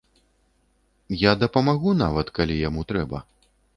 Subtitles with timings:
[1.23, 3.17] Я дапамагу нават, калі яму трэба.